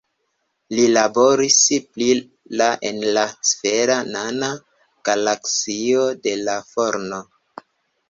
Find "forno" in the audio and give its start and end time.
6.75-7.27